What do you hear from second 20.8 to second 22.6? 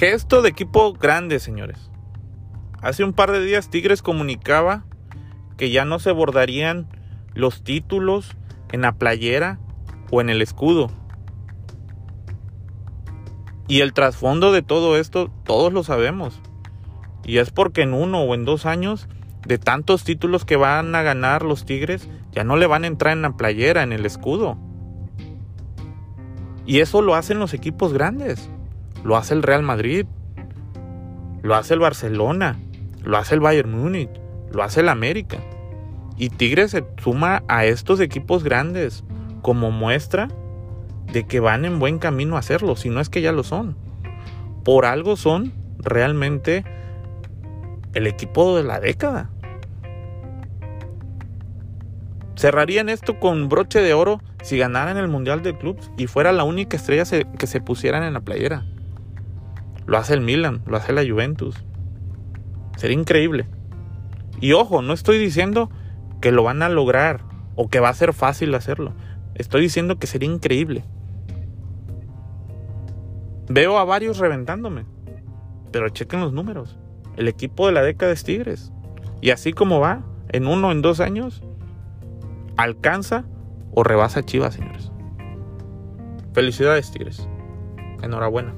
a ganar los Tigres, ya no